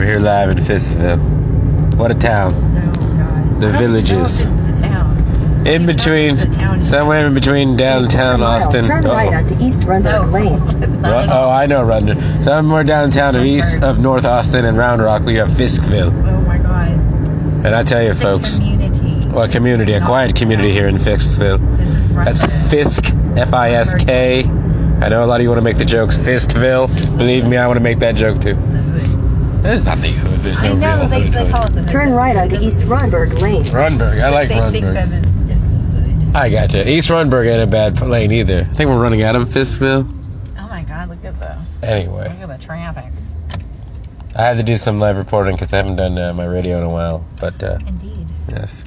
[0.00, 1.94] We're here live in Fistville.
[1.96, 2.54] What a town.
[2.54, 4.46] Oh, no, The villages.
[4.46, 5.66] Know if this is the town.
[5.66, 8.86] In between, The town is- somewhere in between downtown Austin.
[8.86, 9.36] Turn right Uh-oh.
[9.36, 10.32] onto East Rundberg No.
[10.32, 11.02] Lane.
[11.02, 11.50] Ru- Oh.
[11.50, 12.18] I know Rundon.
[12.44, 16.06] Somewhere downtown of east of North Austin and Round Rock, we have Fiskville.
[16.08, 16.88] Oh my God.
[17.66, 19.28] And I tell you, The folks, community.
[19.28, 21.58] well, a community, a quiet community here in Fiskville.
[21.76, 22.70] This is right That's.
[22.70, 24.44] Fisk, F I S K.
[25.02, 26.88] I know a lot of you want to make the jokes, Fistville.
[27.18, 28.56] Believe me, I want to make that joke too.
[29.62, 29.80] The hood.
[29.80, 30.40] There's not the hood.
[30.40, 31.32] There's no I know real they, hood.
[31.32, 31.90] they call it the hood.
[31.90, 33.64] Turn right onto East Rundberg Lane.
[33.64, 34.20] Rundberg.
[34.20, 35.04] I like they think Rundberg.
[35.04, 36.36] of as, as the hood.
[36.36, 36.88] I gotcha.
[36.90, 38.66] East Rundberg ain't a bad lane either.
[38.70, 40.08] I think we're running out of Fiskville.
[40.58, 41.08] Oh my God!
[41.10, 43.12] Look at the Anyway, look at the traffic.
[44.36, 46.84] I had to do some live reporting because I haven't done uh, my radio in
[46.84, 47.24] a while.
[47.40, 48.26] But uh, Indeed.
[48.48, 48.84] yes,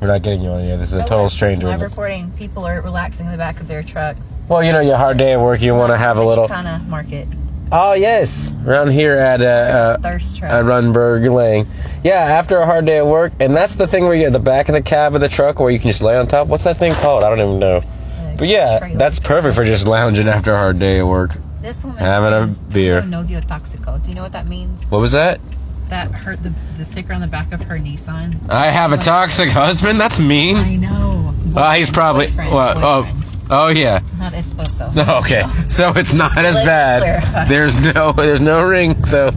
[0.00, 0.78] we're not getting you on here.
[0.78, 1.32] This is a So total what?
[1.32, 1.66] stranger.
[1.66, 2.30] Live recording.
[2.32, 4.26] People are relaxing in the back of their trucks.
[4.48, 6.48] Well, you know, your hard day at work, you want to have a little.
[6.48, 7.28] kind of market.
[7.74, 10.52] Oh yes, around here at uh, uh, Thirst trap.
[10.52, 11.66] at Rundberg Lane.
[12.04, 14.38] Yeah, after a hard day at work, and that's the thing where you at the
[14.38, 16.48] back of the cab of the truck where you can just lay on top.
[16.48, 17.24] What's that thing called?
[17.24, 17.76] I don't even know.
[17.78, 21.36] Uh, But yeah, that's perfect for just lounging after a hard day at work.
[21.62, 23.00] This woman having a beer.
[23.02, 24.84] "No novio toxico." Do you know what that means?
[24.90, 25.40] What was that?
[25.88, 28.50] That hurt the, the sticker on the back of her Nissan.
[28.50, 29.98] I have a toxic husband.
[30.00, 30.56] That's mean.
[30.56, 31.34] I know.
[31.54, 32.76] Oh, he's probably Boyfriend, what?
[32.78, 33.18] Oh, boyfriend.
[33.21, 33.21] oh
[33.54, 34.00] Oh, yeah.
[34.18, 34.96] Not esposo.
[35.20, 37.48] Okay, so it's not as Let me bad.
[37.48, 39.30] There's no, there's no ring, so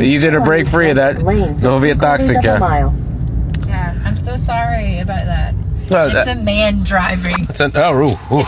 [0.00, 1.58] easier to break free of that Lane.
[1.60, 2.60] Novia Quarters of a Toxica.
[2.60, 2.96] mile.
[3.66, 5.54] Yeah, I'm so sorry about that.
[5.90, 7.34] Oh, it's that- a man driving.
[7.48, 8.44] It's an, oh, ooh, ooh.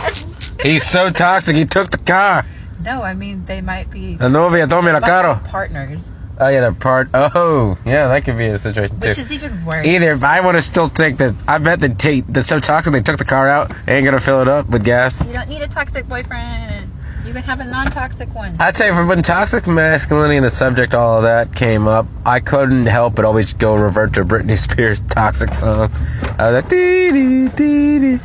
[0.63, 1.55] he's so toxic.
[1.57, 2.45] He took the car.
[2.83, 5.35] No, I mean they might be La novia tome la might be caro.
[5.45, 6.09] partners,
[6.41, 7.09] Oh yeah, they're part.
[7.13, 9.07] Oh yeah, that could be a situation too.
[9.09, 9.85] which is even worse.
[9.85, 11.35] Either I want to still take the.
[11.47, 13.71] I bet the tape that's so toxic they took the car out.
[13.85, 15.25] They ain't gonna fill it up with gas.
[15.27, 16.91] You don't need a toxic boyfriend.
[17.25, 18.55] You can have a non-toxic one.
[18.59, 22.39] I tell you, when toxic masculinity and the subject, all of that came up, I
[22.39, 25.91] couldn't help but always go revert to Britney Spears' toxic song.
[26.39, 28.19] Uh, that, dee, dee, dee, dee.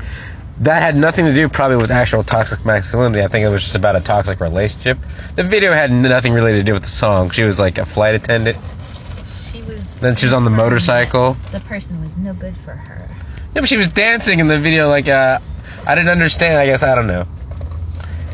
[0.58, 3.22] That had nothing to do probably with actual toxic masculinity.
[3.22, 4.98] I think it was just about a toxic relationship.
[5.34, 7.30] The video had nothing really to do with the song.
[7.30, 8.56] She was like a flight attendant.
[9.52, 9.90] she was.
[9.94, 11.36] Then she was on the motorcycle.
[11.50, 13.08] The person was no good for her.
[13.54, 14.88] Yeah, but she was dancing in the video.
[14.88, 15.38] Like, uh,
[15.86, 16.58] I didn't understand.
[16.58, 17.26] I guess I don't know.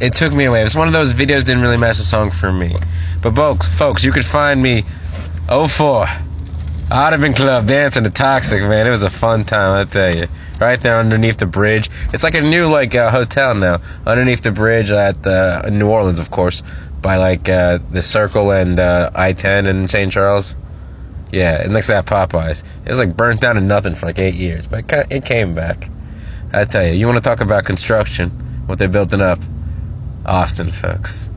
[0.01, 0.63] It took me away.
[0.63, 2.75] It's one of those videos didn't really match the song for me.
[3.23, 4.85] But folks, folks, you could find me
[5.49, 6.07] 04
[6.93, 8.85] Audubon Club dancing to Toxic, man.
[8.85, 10.27] It was a fun time, I tell you.
[10.61, 11.89] Right there underneath the bridge.
[12.13, 13.81] It's like a new like uh, hotel now.
[14.07, 16.65] Underneath the bridge at uh, New Orleans, of course,
[17.01, 20.13] by like uh, the Circle and uh, I-10 in St.
[20.13, 20.57] Charles.
[21.31, 22.65] Yeah, and next to that Popeyes.
[22.85, 25.55] It was like burnt down to nothing for like eight years, but it it came
[25.55, 25.89] back.
[26.53, 28.31] I tell you, you want to talk about construction,
[28.67, 29.39] what they're building up,
[30.27, 31.31] Austin, folks.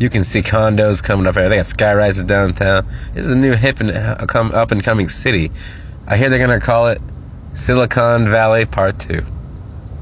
[0.00, 1.50] You can see condos coming up here.
[1.50, 2.86] They got sky rises downtown.
[3.12, 4.16] This is a new hip and uh,
[4.56, 5.50] up and coming city.
[6.06, 7.02] I hear they're gonna call it
[7.52, 9.22] Silicon Valley Part Two.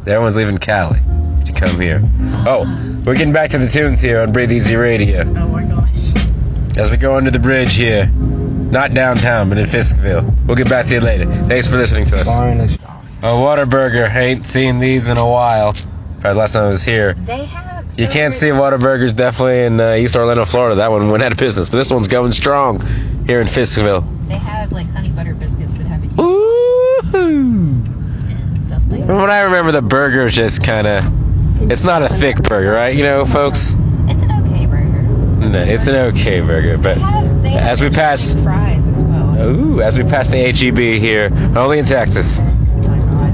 [0.06, 1.00] Everyone's leaving Cali
[1.44, 2.00] to come here.
[2.46, 2.62] Oh,
[3.04, 6.76] we're getting back to the tunes here on Breathe Easy Radio Oh my gosh.
[6.76, 8.06] as we go under the bridge here.
[8.06, 10.32] Not downtown, but in Fiskville.
[10.46, 11.26] We'll get back to you later.
[11.48, 12.28] Thanks for listening to us.
[12.28, 14.14] A Whataburger.
[14.14, 15.74] Ain't seen these in a while.
[16.20, 17.14] Probably last time I was here.
[17.14, 17.67] They have.
[17.96, 20.76] You can't see Whataburgers definitely in uh, East Orlando, Florida.
[20.76, 22.80] That one went out of business, but this one's going strong
[23.26, 24.04] here in Fiskville.
[24.28, 27.18] They have like honey butter biscuits that have it Woo-hoo.
[27.18, 29.06] and stuff like that.
[29.06, 31.70] From what I remember, the burger's just kind of.
[31.70, 32.94] It's not a thick burger, right?
[32.94, 33.74] You know, folks?
[34.06, 35.48] It's an okay burger.
[35.48, 38.34] No, it's an okay burger, but have, as we pass.
[38.34, 39.40] fries as well.
[39.50, 42.38] Ooh, as we pass the HEB here, only in Texas.
[42.40, 42.68] Oh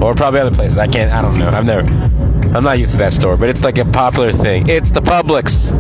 [0.01, 0.79] or probably other places.
[0.79, 1.13] I can't.
[1.13, 1.49] I don't know.
[1.49, 1.87] I've never.
[2.55, 4.69] I'm not used to that store, but it's like a popular thing.
[4.69, 5.73] It's the Publix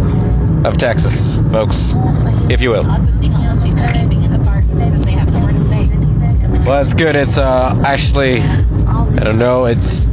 [0.64, 1.94] of Texas, folks,
[2.50, 2.82] if you will.
[6.66, 7.14] Well, it's good.
[7.14, 9.66] It's uh actually, I don't know.
[9.66, 10.06] It's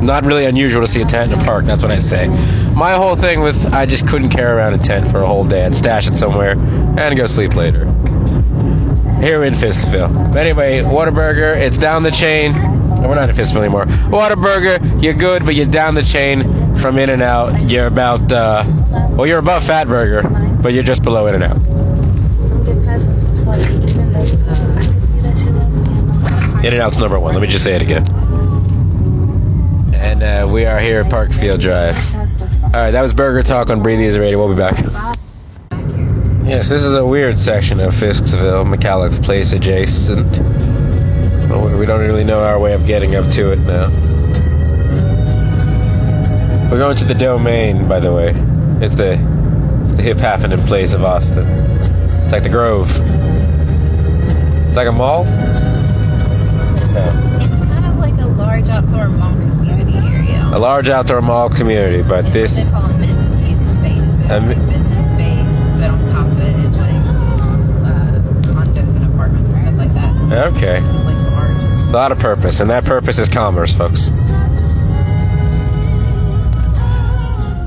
[0.00, 1.64] not really unusual to see a tent in a park.
[1.64, 2.28] That's what I say.
[2.76, 5.64] My whole thing with I just couldn't carry around a tent for a whole day.
[5.64, 7.86] I'd stash it somewhere and go sleep later.
[9.20, 10.32] Here in Fistville.
[10.32, 11.56] But anyway, Whataburger.
[11.56, 12.52] It's down the chain.
[12.52, 13.86] We're not in Fistville anymore.
[13.86, 15.02] Whataburger.
[15.02, 17.70] You're good, but you're down the chain from In and Out.
[17.70, 18.64] You're about uh,
[19.16, 21.56] well, you're above Fatburger, but you're just below In and Out.
[26.64, 27.34] In and Out's number one.
[27.34, 28.06] Let me just say it again.
[29.94, 31.96] And uh, we are here at Parkfield Drive.
[32.64, 34.38] All right, that was Burger Talk on Breathe Easy Radio.
[34.38, 35.18] We'll be back.
[36.48, 40.38] Yes, this is a weird section of Fiskville, McKalla's Place adjacent.
[41.50, 43.90] Well, we don't really know our way of getting up to it now.
[46.70, 48.30] We're going to the Domain, by the way.
[48.82, 49.12] It's the
[49.82, 51.46] it's the hip happening place of Austin.
[52.22, 52.90] It's like the Grove.
[54.68, 55.24] It's like a mall.
[56.94, 57.44] Yeah.
[57.44, 60.50] It's kind of like a large outdoor mall community area.
[60.54, 64.28] A large outdoor mall community, but this they call a mixed use space.
[64.28, 64.77] So
[70.32, 70.80] okay.
[70.80, 71.64] There's like bars.
[71.88, 74.10] A lot of purpose, and that purpose is commerce, folks.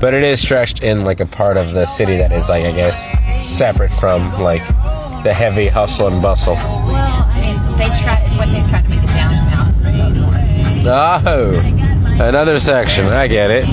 [0.00, 2.72] But it is stretched in like a part of the city that is like I
[2.72, 3.12] guess
[3.56, 4.66] separate from like
[5.22, 6.54] the heavy hustle and bustle.
[6.54, 8.20] Well, I mean, they try.
[8.36, 9.72] Like they try to make it downtown.
[10.84, 11.54] Oh,
[12.20, 13.06] another section.
[13.06, 13.64] I get it.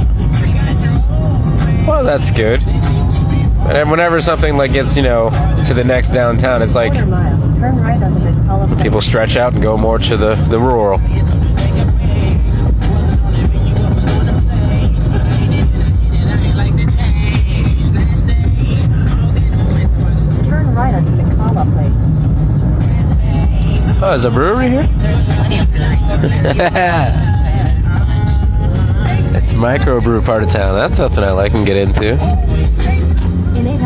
[1.88, 2.62] Well, that's good.
[3.69, 5.30] And whenever something like gets you know
[5.68, 7.39] to the next downtown, it's like Quarter mile.
[7.60, 8.81] Turn right onto McKalla Place.
[8.81, 10.98] people stretch out and go more to the the rural.
[20.50, 21.94] Turn right onto McKalla Place.
[24.01, 24.83] Oh, is a brewery here?
[24.83, 26.27] There's plenty of breweries over.
[29.38, 30.74] It's microbrew part of town.
[30.74, 32.18] That's something I like and get into.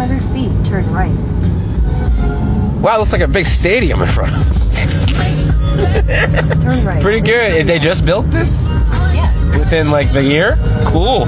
[0.04, 1.16] In 800 feet, turn right.
[2.82, 5.06] Wow, looks like a big stadium in front of us.
[6.62, 7.02] Turn right.
[7.02, 7.66] Pretty good.
[7.66, 8.62] They just built this
[9.14, 9.58] yeah.
[9.58, 10.58] within like the year.
[10.88, 11.26] Cool.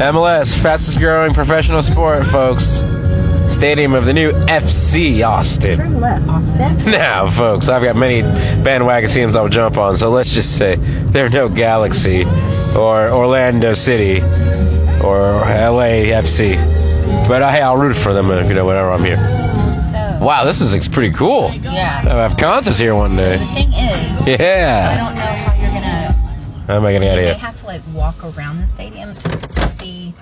[0.00, 2.84] MLS, fastest growing professional sport, folks.
[3.48, 5.76] Stadium of the new FC Austin.
[5.76, 6.26] Turn left.
[6.58, 8.22] Then Now, folks, I've got many
[8.64, 12.24] bandwagon teams I'll jump on, so let's just say they're no Galaxy
[12.76, 14.20] or Orlando City
[15.04, 16.56] or LAFC.
[17.28, 19.16] But uh, hey, I'll root for them you know whenever I'm here.
[19.16, 20.24] So.
[20.24, 21.52] Wow, this is pretty cool.
[21.54, 22.02] Yeah.
[22.04, 23.36] I'll have concerts here one day.
[23.36, 24.90] The thing is, yeah.
[24.92, 26.12] I don't know how you're gonna.
[26.66, 27.34] How am I gonna get of They here?
[27.34, 30.14] have to like walk around the stadium to, to see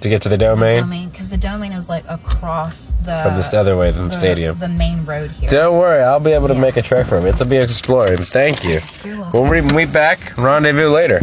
[0.00, 1.08] To get to the domain?
[1.10, 4.58] because the domain is like across the From this other way than the stadium.
[4.58, 5.48] the main road here.
[5.48, 6.60] Don't worry, I'll be able to Yeah.
[6.60, 7.30] make a trek from it.
[7.34, 8.18] It'll be exploring.
[8.18, 8.80] Thank you.
[9.04, 9.40] You're welcome.
[9.48, 11.20] When we meet back, rendezvous later.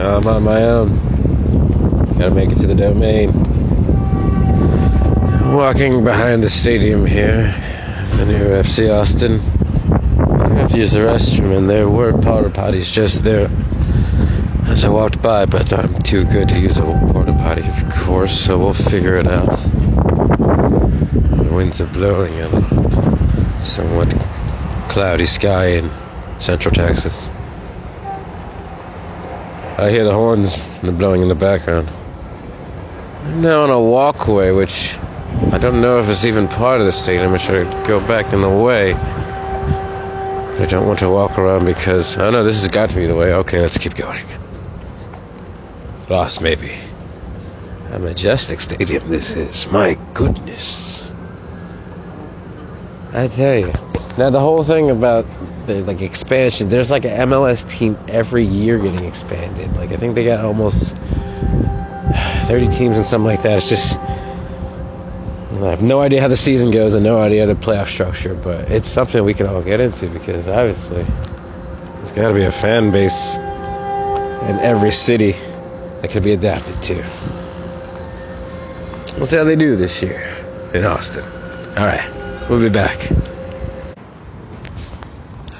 [0.00, 0.96] I'm on my own.
[2.18, 3.32] Gotta make it to the domain.
[5.54, 7.54] Walking behind the stadium here,
[8.16, 9.40] the new FC Austin.
[10.30, 13.50] I have to use the restroom, and there were porta potties just there
[14.68, 18.38] as I walked by, but I'm too good to use a porta potty, of course,
[18.38, 19.58] so we'll figure it out.
[21.38, 24.10] The winds are blowing and somewhat
[24.88, 25.90] cloudy sky in
[26.38, 27.28] central Texas.
[29.78, 31.88] I hear the horns and the blowing in the background.
[33.22, 34.98] I'm now on a walkway, which
[35.52, 37.32] I don't know if it's even part of the stadium.
[37.32, 38.94] I should go back in the way.
[38.94, 43.06] I don't want to walk around because oh I know this has got to be
[43.06, 43.32] the way.
[43.34, 44.24] Okay, let's keep going.
[46.08, 46.72] Lost, maybe.
[47.92, 49.68] A majestic stadium this is.
[49.68, 51.14] My goodness.
[53.12, 53.72] I tell you.
[54.18, 55.24] Now the whole thing about
[55.68, 56.68] there's like expansion.
[56.68, 59.76] There's like an MLS team every year getting expanded.
[59.76, 60.96] Like I think they got almost
[62.46, 63.58] 30 teams and something like that.
[63.58, 67.88] It's just I have no idea how the season goes and no idea the playoff
[67.88, 72.44] structure, but it's something we can all get into because obviously there's got to be
[72.44, 75.32] a fan base in every city
[76.00, 76.94] that can be adapted to.
[79.16, 80.22] We'll see how they do this year
[80.72, 81.24] in Austin.
[81.76, 83.10] All right, we'll be back.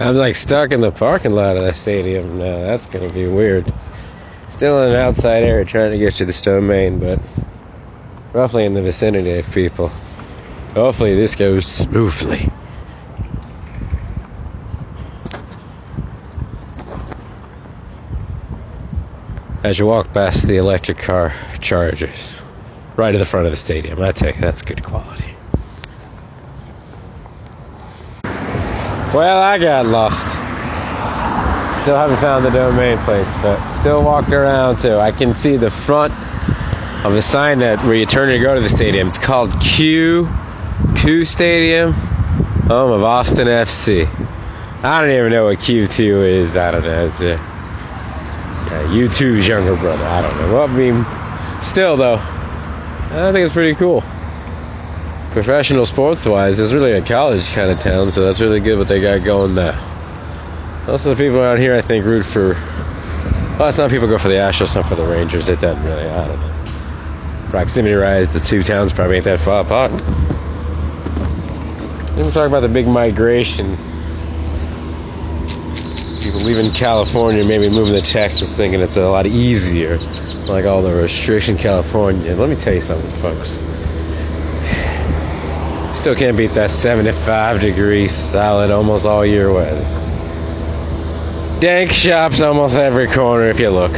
[0.01, 2.63] I'm like stuck in the parking lot of the stadium now.
[2.63, 3.73] That's gonna be weird.
[4.49, 7.21] Still in an outside area trying to get to the Stone Main, but
[8.33, 9.91] roughly in the vicinity of people.
[10.75, 12.49] Hopefully, this goes smoothly.
[19.65, 22.45] As you walk past the electric car chargers,
[22.97, 25.28] right at the front of the stadium, I that's good quality.
[29.15, 30.27] Well, I got lost.
[31.83, 34.97] Still haven't found the domain place, but still walked around too.
[34.97, 36.13] I can see the front
[37.07, 39.09] of the sign that where you turn to go to the stadium.
[39.09, 44.07] It's called Q2 Stadium, home of Austin FC.
[44.85, 46.59] I don't even know what Q2 is.
[46.59, 47.07] I don't know.
[47.07, 50.05] It's a yeah, U2's younger brother.
[50.05, 50.53] I don't know.
[50.53, 54.05] Well, I mean, still though, I think it's pretty cool.
[55.33, 58.89] Professional sports wise, it's really a college kind of town, so that's really good what
[58.89, 59.79] they got going there.
[60.87, 62.55] Most of the people out here, I think, root for.
[63.59, 65.51] Well, some people go for the Astros, some for the Rangers.
[65.51, 66.09] It doesn't really.
[66.09, 67.51] I don't know.
[67.51, 69.93] Proximity wise, the two towns probably ain't that far apart.
[72.15, 73.77] Then we talk about the big migration.
[76.23, 79.99] People leaving California, maybe moving to Texas, thinking it's a lot easier,
[80.47, 82.35] like all the restriction California.
[82.35, 83.61] Let me tell you something, folks.
[85.99, 89.83] Still can't beat that 75 degrees solid almost all year weather.
[91.61, 93.91] Dank shops almost every corner if you look.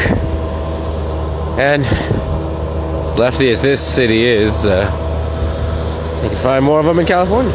[1.58, 4.90] And as lefty as this city is, uh,
[6.22, 7.52] you can find more of them in California.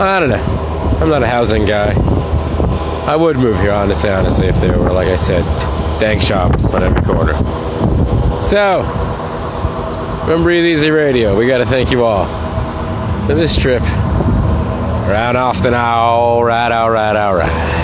[0.00, 0.98] I don't know.
[1.00, 1.94] I'm not a housing guy.
[3.06, 5.44] I would move here, honestly, honestly, if there were, like I said,
[6.00, 7.34] dank shops on every corner.
[8.42, 8.82] So,
[10.24, 12.26] from Breathe Easy Radio, we got to thank you all
[13.26, 15.74] for this trip around Austin.
[15.74, 17.81] All right, all right, all right.